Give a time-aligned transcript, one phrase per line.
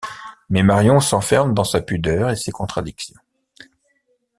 [0.49, 3.21] Mais Marion s'enferme dans sa pudeur et ses contradictions.